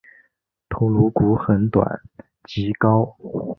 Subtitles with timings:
[0.67, 2.01] 头颅骨很短
[2.43, 3.15] 及高。